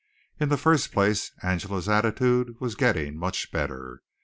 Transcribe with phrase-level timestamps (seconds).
[0.39, 4.01] In the first place Angela's attitude was getting much better.